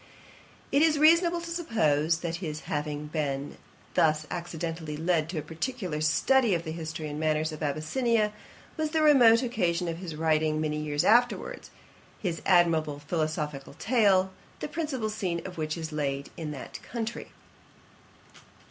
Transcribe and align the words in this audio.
It 0.71 0.81
is 0.81 0.97
reasonable 0.97 1.41
to 1.41 1.51
suppose, 1.51 2.21
that 2.21 2.37
his 2.37 2.61
having 2.61 3.05
been 3.05 3.57
thus 3.93 4.25
accidentally 4.31 4.97
led 4.97 5.29
to 5.29 5.37
a 5.37 5.43
particular 5.43 6.01
study 6.01 6.55
of 6.55 6.63
the 6.63 6.71
history 6.71 7.07
and 7.07 7.19
manners 7.19 7.51
of 7.51 7.61
Abyssinia, 7.61 8.33
was 8.77 8.89
the 8.89 9.03
remote 9.03 9.43
occasion 9.43 9.87
of 9.87 9.99
his 9.99 10.15
writing, 10.15 10.59
many 10.59 10.77
years 10.79 11.03
afterwards, 11.05 11.69
his 12.19 12.41
admirable 12.47 12.97
philosophical 12.97 13.75
tale, 13.75 14.31
the 14.59 14.67
principal 14.67 15.11
scene 15.11 15.39
of 15.45 15.59
which 15.59 15.77
is 15.77 15.91
laid 15.91 16.31
in 16.35 16.49
that 16.49 16.81
country. 16.81 17.27